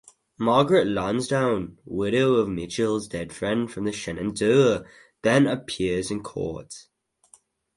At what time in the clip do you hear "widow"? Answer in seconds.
1.85-2.33